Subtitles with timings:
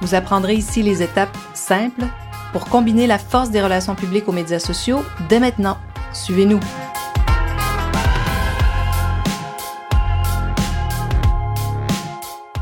[0.00, 2.04] Vous apprendrez ici les étapes simples
[2.52, 5.78] pour combiner la force des relations publiques aux médias sociaux dès maintenant.
[6.12, 6.60] Suivez-nous.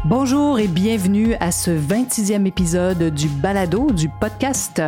[0.04, 4.82] Bonjour et bienvenue à ce 26e épisode du balado du podcast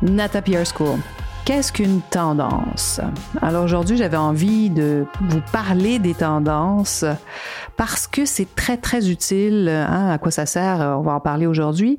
[0.00, 0.98] Nata PR School.
[1.44, 3.00] Qu'est-ce qu'une tendance?
[3.42, 7.04] Alors aujourd'hui, j'avais envie de vous parler des tendances
[7.76, 9.68] parce que c'est très très utile.
[9.68, 10.78] Hein, à quoi ça sert?
[10.78, 11.98] On va en parler aujourd'hui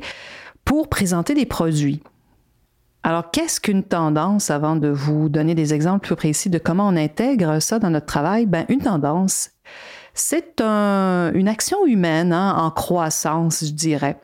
[0.64, 2.02] pour présenter des produits.
[3.04, 6.96] Alors, qu'est-ce qu'une tendance avant de vous donner des exemples plus précis de comment on
[6.96, 8.46] intègre ça dans notre travail?
[8.46, 9.50] Ben, une tendance,
[10.14, 14.18] c'est une action humaine hein, en croissance, je dirais,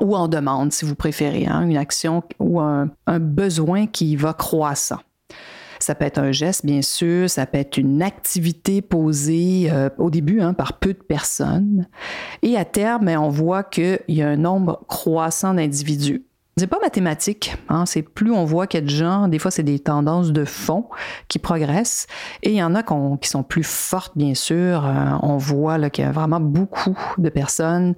[0.00, 5.00] ou en demande, si vous préférez, hein, une action ou un, besoin qui va croissant.
[5.78, 10.08] Ça peut être un geste, bien sûr, ça peut être une activité posée euh, au
[10.08, 11.86] début hein, par peu de personnes.
[12.42, 16.24] Et à terme, on voit qu'il y a un nombre croissant d'individus
[16.56, 19.50] c'est pas mathématique, hein, c'est plus on voit qu'il y a de gens, des fois
[19.50, 20.88] c'est des tendances de fond
[21.26, 22.06] qui progressent,
[22.42, 22.82] et il y en a
[23.20, 24.86] qui sont plus fortes bien sûr.
[24.86, 27.94] Euh, on voit qu'il y a vraiment beaucoup de personnes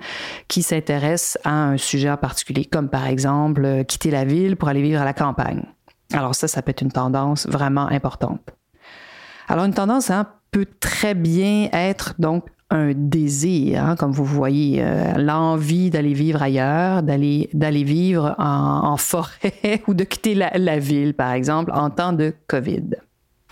[0.48, 4.68] qui s'intéressent à un sujet en particulier, comme par exemple euh, quitter la ville pour
[4.68, 5.62] aller vivre à la campagne.
[6.12, 8.40] Alors ça, ça peut être une tendance vraiment importante.
[9.48, 14.82] Alors une tendance hein, peut très bien être donc un désir, hein, comme vous voyez,
[14.82, 21.14] euh, l'envie d'aller vivre ailleurs, d'aller d'aller vivre en, forêt ou de quitter la, ville,
[21.14, 22.96] par exemple, en temps de COVID.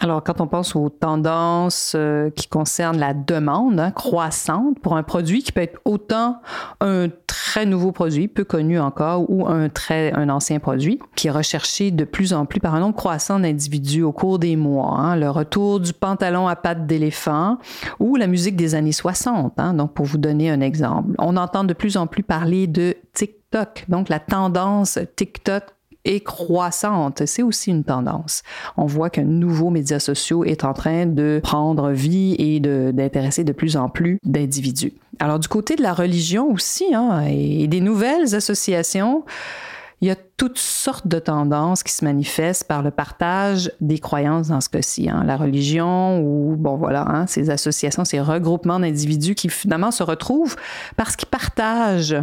[0.00, 5.04] Alors, quand on pense aux tendances euh, qui concernent la demande hein, croissante pour un
[5.04, 6.40] produit qui peut être autant
[6.80, 11.30] un très nouveau produit, peu connu encore, ou un très un ancien produit, qui est
[11.30, 14.90] recherché de plus en plus par un nombre croissant d'individus au cours des mois.
[14.98, 17.58] Hein, le retour du pantalon à pattes d'éléphant
[18.00, 19.54] ou la musique des années 60.
[19.58, 22.96] Hein, donc, pour vous donner un exemple, on entend de plus en plus parler de
[23.12, 23.84] TikTok.
[23.88, 25.62] Donc, la tendance TikTok
[26.04, 27.22] et croissante.
[27.26, 28.42] C'est aussi une tendance.
[28.76, 33.52] On voit qu'un nouveau média social est en train de prendre vie et d'intéresser de,
[33.52, 34.92] plus en plus d'individus.
[35.20, 39.24] Alors du côté de la religion aussi, hein, et des nouvelles associations,
[40.00, 44.48] il y a toutes sortes de tendances qui se manifestent par le partage des croyances
[44.48, 45.08] dans ce cas-ci.
[45.08, 45.24] Hein.
[45.24, 50.56] La religion ou, bon voilà, hein, ces associations, ces regroupements d'individus qui finalement se retrouvent
[50.96, 52.16] parce qu'ils partagent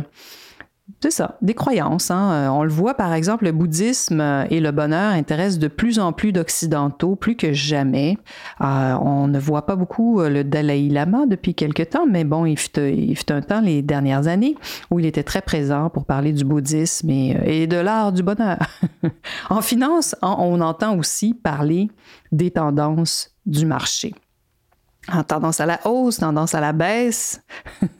[0.99, 2.11] c'est ça, des croyances.
[2.11, 2.31] Hein.
[2.31, 6.13] Euh, on le voit, par exemple, le bouddhisme et le bonheur intéressent de plus en
[6.13, 8.17] plus d'Occidentaux, plus que jamais.
[8.61, 12.45] Euh, on ne voit pas beaucoup euh, le Dalai Lama depuis quelque temps, mais bon,
[12.45, 14.55] il fut, il fut, un temps, les dernières années,
[14.89, 18.57] où il était très présent pour parler du bouddhisme et, et de l'art du bonheur.
[19.49, 21.89] en finance, on entend aussi parler
[22.31, 24.13] des tendances du marché
[25.13, 27.41] en tendance à la hausse, tendance à la baisse.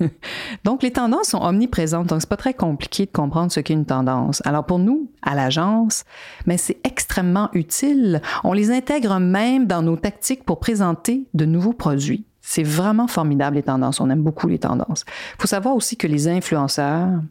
[0.64, 3.86] donc, les tendances sont omniprésentes, donc c'est pas très compliqué de comprendre ce qu'est une
[3.86, 4.42] tendance.
[4.46, 6.04] Alors, pour nous, à l'agence,
[6.46, 8.22] mais c'est extrêmement utile.
[8.44, 12.26] On les intègre même dans nos tactiques pour présenter de nouveaux produits.
[12.42, 14.02] C'est vraiment formidable les tendances.
[14.02, 15.06] On aime beaucoup les tendances.
[15.38, 17.22] Il faut savoir aussi que les influenceurs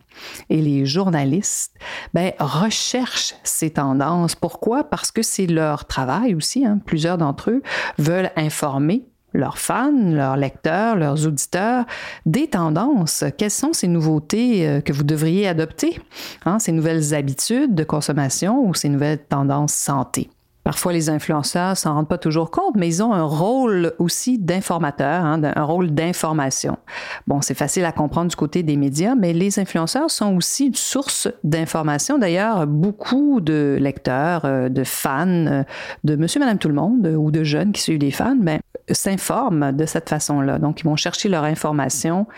[0.48, 1.74] et les journalistes
[2.14, 4.36] ben, recherchent ces tendances.
[4.36, 4.84] Pourquoi?
[4.84, 6.64] Parce que c'est leur travail aussi.
[6.64, 6.78] Hein.
[6.86, 7.62] Plusieurs d'entre eux
[7.98, 11.84] veulent informer leurs fans, leurs lecteurs, leurs auditeurs,
[12.26, 13.24] des tendances.
[13.38, 16.00] Quelles sont ces nouveautés euh, que vous devriez adopter,
[16.44, 20.30] hein, ces nouvelles habitudes de consommation ou ces nouvelles tendances santé?
[20.70, 25.25] Parfois, les influenceurs s'en rendent pas toujours compte, mais ils ont un rôle aussi d'informateur,
[25.25, 26.78] hein, un rôle d'information.
[27.26, 30.77] Bon, c'est facile à comprendre du côté des médias, mais les influenceurs sont aussi une
[30.77, 32.18] source d'information.
[32.18, 35.65] D'ailleurs, beaucoup de lecteurs, euh, de fans, euh,
[36.04, 39.72] de Monsieur, Madame, tout le monde ou de jeunes qui suivent des fans, ben, s'informent
[39.72, 40.60] de cette façon-là.
[40.60, 42.28] Donc, ils vont chercher leur information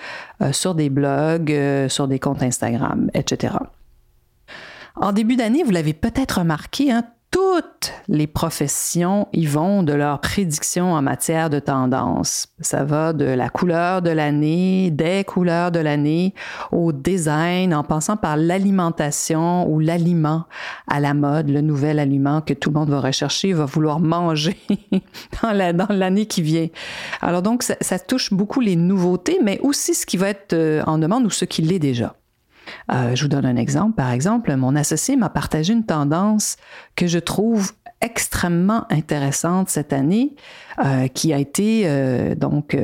[0.41, 1.55] euh, sur des blogs,
[1.89, 3.56] sur des comptes Instagram, etc.
[4.97, 10.20] En début d'année, vous l'avez peut-être remarqué, hein, toutes les professions y vont de leurs
[10.20, 12.46] prédictions en matière de tendance.
[12.61, 16.34] Ça va de la couleur de l'année, des couleurs de l'année,
[16.70, 20.44] au design, en passant par l'alimentation ou l'aliment
[20.87, 24.58] à la mode, le nouvel aliment que tout le monde va rechercher, va vouloir manger
[25.43, 26.69] dans l'année qui vient.
[27.23, 30.82] Alors donc, ça, ça touche beaucoup les nouveautés, mais aussi ce qui va être euh,
[30.87, 32.14] en demande ou ce qui l'est déjà.
[32.91, 33.95] Euh, je vous donne un exemple.
[33.95, 36.57] Par exemple, mon associé m'a partagé une tendance
[36.97, 40.35] que je trouve extrêmement intéressante cette année,
[40.85, 42.77] euh, qui a été euh, donc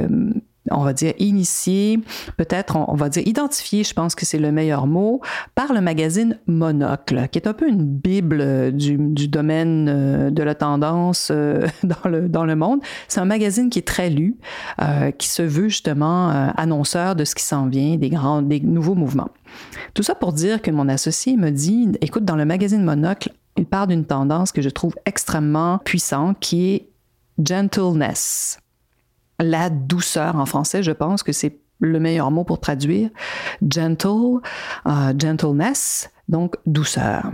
[0.71, 2.01] on va dire initié,
[2.37, 5.21] peut-être on, va dire identifié, je pense que c'est le meilleur mot,
[5.55, 10.55] par le magazine Monocle, qui est un peu une bible du, domaine euh, de la
[10.55, 12.81] tendance euh, dans, le, monde.
[13.09, 14.37] C'est un magazine qui est très lu,
[14.81, 18.95] euh, qui se veut justement annonceur de ce qui s'en vient, des grands, des nouveaux
[18.95, 19.31] mouvements.
[19.95, 23.67] Tout ça pour dire que mon associé me dit, écoute, dans le magazine Monocle, il
[23.67, 26.89] parle d'une tendance que je trouve extrêmement puissante, qui est
[27.45, 28.61] gentleness
[29.41, 33.11] la douceur en français, je pense que c'est le meilleur mot pour traduire.
[33.63, 34.41] Gentle,
[34.87, 37.31] euh, gentleness, donc douceur.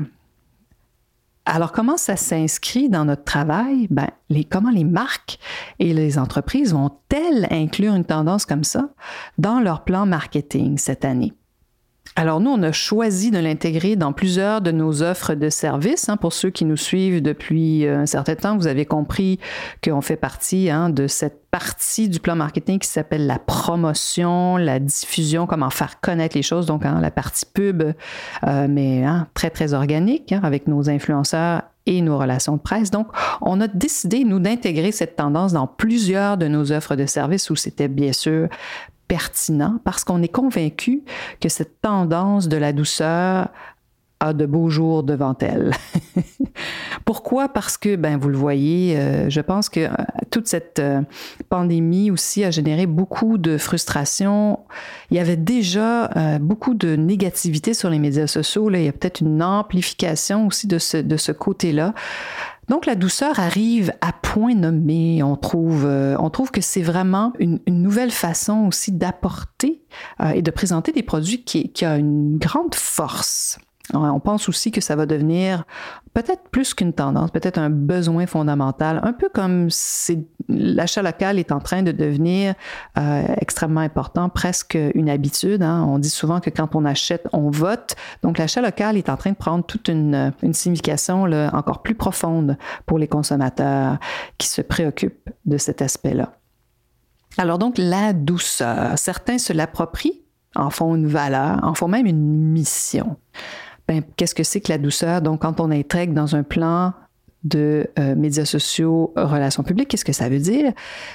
[1.47, 3.87] Alors, comment ça s'inscrit dans notre travail?
[3.91, 5.39] Ben, les, comment les marques
[5.79, 8.89] et les entreprises vont-elles inclure une tendance comme ça
[9.37, 11.35] dans leur plan marketing cette année?
[12.17, 16.09] Alors nous, on a choisi de l'intégrer dans plusieurs de nos offres de services.
[16.09, 16.17] Hein.
[16.17, 19.41] Pour ceux qui nous suivent depuis euh, un certain temps, vous avez compris
[19.83, 24.79] qu'on fait partie hein, de cette partie du plan marketing qui s'appelle la promotion, la
[24.79, 29.05] diffusion, comment faire connaître les choses, donc hein, la partie pub, euh, mais
[29.35, 32.91] très, très organique avec nos influenceurs et nos relations de presse.
[32.91, 33.09] Donc,
[33.41, 37.57] on a décidé, nous, d'intégrer cette tendance dans plusieurs de nos offres de services où
[37.57, 38.49] c'était bien sûr
[39.09, 41.03] pertinent parce qu'on est convaincu
[41.41, 43.49] que cette tendance de la douceur
[44.21, 45.73] a de beaux jours devant elle.
[47.05, 47.49] Pourquoi?
[47.49, 49.91] Parce que, ben, vous le voyez, euh, je pense que euh,
[50.31, 51.03] toute cette euh,
[51.51, 54.61] pandémie aussi a généré beaucoup de frustration.
[55.11, 56.11] Il y avait déjà
[56.41, 58.69] beaucoup de négativité sur les médias sociaux.
[58.69, 58.79] Là.
[58.79, 61.95] Il y a peut-être une amplification aussi de ce, de ce côté-là.
[62.69, 65.23] Donc la douceur arrive à point nommé.
[65.23, 69.83] On trouve, euh, on trouve que c'est vraiment une, nouvelle façon aussi d'apporter
[70.21, 73.59] euh, et de présenter des produits qui, qui a une grande force.
[73.93, 75.65] On pense aussi que ça va devenir
[76.15, 79.69] peut-être plus qu'une tendance, peut-être un besoin fondamental, un peu comme
[80.49, 82.55] l'achat local est en train de devenir
[82.97, 85.63] euh, extrêmement important, presque une habitude.
[85.63, 85.85] Hein.
[85.87, 87.95] On dit souvent que quand on achète, on vote.
[88.23, 92.99] Donc l'achat local est en train de prendre toute une, signification encore plus profonde pour
[92.99, 93.99] les consommateurs
[94.39, 96.33] qui se préoccupent de cet aspect-là.
[97.37, 100.23] Alors donc la douceur, certains se l'approprient,
[100.55, 103.17] en font une valeur, en font même une mission
[103.89, 105.21] ben, qu'est-ce que c'est que la douceur?
[105.23, 106.93] Donc, quand on intègre dans un plan
[107.45, 110.73] de euh, médias sociaux, relations publiques, qu'est-ce que ça veut dire?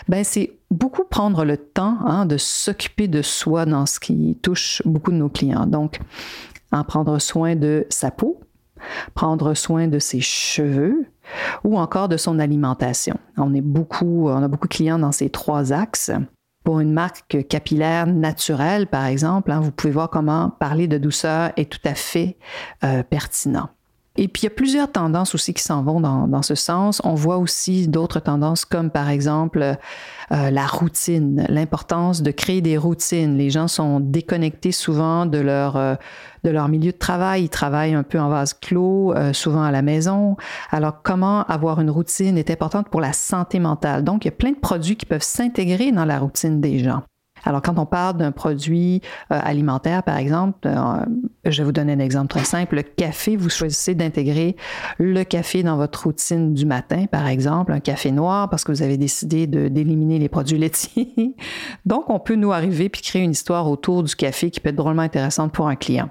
[0.07, 4.83] Ben, c'est beaucoup prendre le temps hein, de s'occuper de soi dans ce qui touche
[4.85, 5.65] beaucoup de nos clients.
[5.65, 5.99] Donc,
[6.71, 8.39] en prendre soin de sa peau,
[9.15, 11.07] prendre soin de ses cheveux
[11.63, 13.17] ou encore de son alimentation.
[13.37, 16.11] On est beaucoup, on a beaucoup de clients dans ces trois axes.
[16.69, 21.51] Pour une marque capillaire naturelle, par exemple, hein, vous pouvez voir comment parler de douceur
[21.57, 22.37] est tout à fait
[22.83, 23.69] euh, pertinent.
[24.21, 27.01] Et puis, il y a plusieurs tendances aussi qui s'en vont dans, dans, ce sens.
[27.05, 29.77] On voit aussi d'autres tendances comme, par exemple,
[30.33, 33.37] euh, la routine, l'importance de créer des routines.
[33.37, 35.95] Les gens sont déconnectés souvent de leur, euh,
[36.43, 37.43] de leur milieu de travail.
[37.43, 40.35] Ils travaillent un peu en vase clos, euh, souvent à la maison.
[40.69, 44.03] Alors, comment avoir une routine est importante pour la santé mentale?
[44.03, 47.03] Donc, il y a plein de produits qui peuvent s'intégrer dans la routine des gens.
[47.45, 49.01] Alors, quand on parle d'un produit
[49.31, 51.05] euh, alimentaire, par exemple, euh,
[51.45, 52.75] je vais vous donner un exemple très simple.
[52.75, 54.55] Le café, vous choisissez d'intégrer
[54.97, 58.81] le café dans votre routine du matin, par exemple, un café noir parce que vous
[58.81, 61.35] avez décidé d'éliminer les produits laitiers.
[61.85, 64.75] Donc, on peut nous arriver puis créer une histoire autour du café qui peut être
[64.75, 66.09] drôlement intéressante pour un client.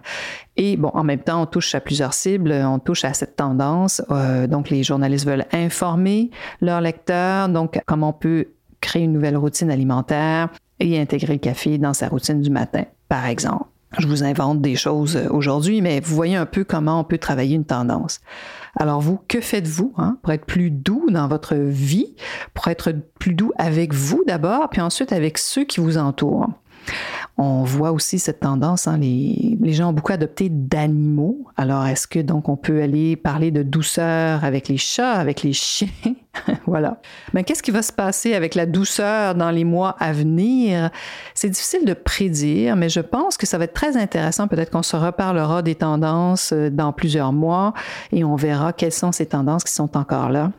[0.56, 4.02] Et bon, en même temps, on touche à plusieurs cibles, on touche à cette tendance.
[4.10, 7.48] Euh, donc, les journalistes veulent informer leurs lecteurs.
[7.48, 8.48] Donc, comment on peut
[8.80, 10.48] créer une nouvelle routine alimentaire,
[10.80, 13.66] et intégrer le café dans sa routine du matin, par exemple.
[13.96, 17.16] Je vous invente des choses euh, aujourd'hui, mais vous voyez un peu comment on peut
[17.16, 18.20] travailler une tendance.
[18.76, 22.14] Alors vous, que faites-vous hein, pour être plus doux dans votre vie,
[22.52, 26.48] pour être plus doux avec vous d'abord, puis ensuite avec ceux qui vous entourent?
[27.38, 31.46] On voit aussi cette tendance, hein, les, les, gens ont beaucoup adopté d'animaux.
[31.56, 35.52] Alors, est-ce que donc on peut aller parler de douceur avec les chats, avec les
[35.52, 35.88] chiens?
[36.68, 36.98] Voilà.
[37.32, 40.90] Mais qu'est-ce qui va se passer avec la douceur dans les mois à venir?
[41.34, 44.48] C'est difficile de prédire, mais je pense que ça va être très intéressant.
[44.48, 47.74] Peut-être qu'on se reparlera des tendances euh, dans plusieurs mois
[48.12, 50.52] et on verra quelles sont ces tendances qui sont encore là.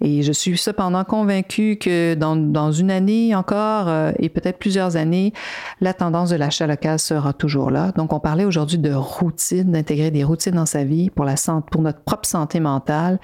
[0.00, 5.32] Et je suis cependant convaincue que dans, une année encore euh, et peut-être plusieurs années,
[5.80, 7.92] la tendance de l'achat local sera toujours là.
[7.96, 11.34] Donc, on parlait aujourd'hui de routine, d'intégrer des routines dans sa vie pour, la
[11.70, 13.18] pour notre propre santé mentale,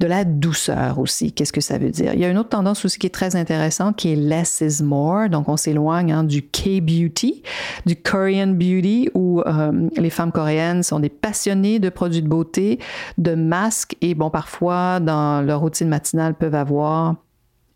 [0.00, 3.06] de la douceur aussi qu'est-ce que ça Il y a une autre tendance aussi qui
[3.06, 5.28] est très intéressante qui est less is more.
[5.28, 7.42] Donc, on s'éloigne hein, du K-beauty,
[7.86, 12.78] du Korean beauty, où euh, les femmes coréennes sont des passionnées de produits de beauté,
[13.18, 17.16] de masques et, bon, parfois, dans leur routine matinale, peuvent avoir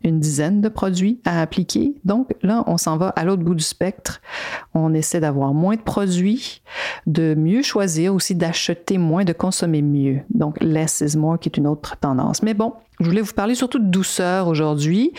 [0.03, 1.95] une dizaine de produits à appliquer.
[2.05, 4.21] Donc là, on s'en va à l'autre bout du spectre.
[4.73, 6.61] On essaie d'avoir moins de produits,
[7.05, 10.19] de mieux choisir, aussi d'acheter moins, de consommer mieux.
[10.29, 12.43] Donc less is more qui est une autre tendance.
[12.43, 15.11] Mais bon, je voulais vous parler surtout de douceur aujourd'hui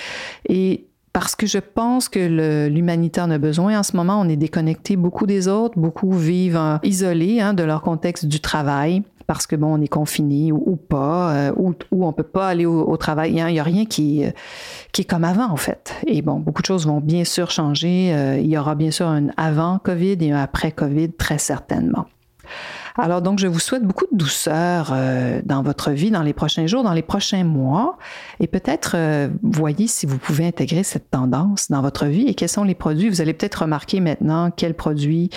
[0.49, 3.79] et parce que je pense que l'humanité en a besoin.
[3.79, 7.83] En ce moment, on est déconnecté beaucoup des autres, beaucoup vivent isolés hein, de leur
[7.83, 12.15] contexte du travail parce que bon, on est confiné ou, pas, euh, ou, ou on
[12.15, 13.33] peut pas aller au, travail.
[13.33, 14.31] Il n'y a, rien qui, euh,
[14.91, 15.95] qui est comme avant, en fait.
[16.07, 18.15] Et bon, beaucoup de choses vont bien sûr changer.
[18.15, 22.07] Euh, il y aura bien sûr un avant COVID et un après COVID, très certainement.
[22.97, 24.93] Alors donc, je vous souhaite beaucoup de douceur
[25.45, 27.99] dans votre vie, dans les prochains jours, dans les prochains mois,
[28.41, 28.97] et peut-être
[29.43, 33.09] voyez si vous pouvez intégrer cette tendance dans votre vie et quels sont les produits.
[33.09, 35.31] Vous allez peut-être remarquer maintenant quels produits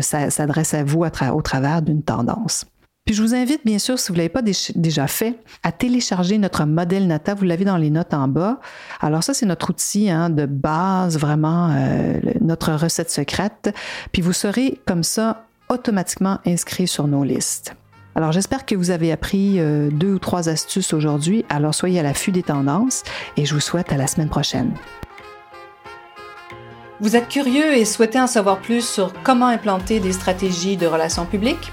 [0.00, 2.64] s'adressent à vous au travers d'une tendance.
[3.08, 6.36] Puis je vous invite, bien sûr, si vous ne l'avez pas déjà fait, à télécharger
[6.36, 7.32] notre modèle Nata.
[7.32, 8.60] Vous l'avez dans les notes en bas.
[9.00, 13.74] Alors ça, c'est notre outil hein, de base, vraiment, euh, notre recette secrète.
[14.12, 17.74] Puis vous serez comme ça automatiquement inscrit sur nos listes.
[18.14, 21.46] Alors j'espère que vous avez appris euh, deux ou trois astuces aujourd'hui.
[21.48, 23.04] Alors soyez à l'affût des tendances
[23.38, 24.74] et je vous souhaite à la semaine prochaine.
[27.00, 31.24] Vous êtes curieux et souhaitez en savoir plus sur comment implanter des stratégies de relations
[31.24, 31.72] publiques?